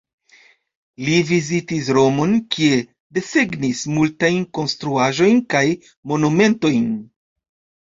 Li 1.09 1.17
vizitis 1.31 1.89
Romon, 1.97 2.33
kie 2.55 2.79
desegnis 3.19 3.83
multajn 3.99 4.41
konstruaĵojn 4.61 5.45
kaj 5.55 5.65
monumentojn. 6.15 6.91